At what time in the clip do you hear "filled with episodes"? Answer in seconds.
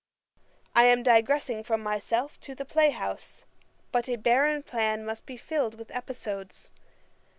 5.37-6.71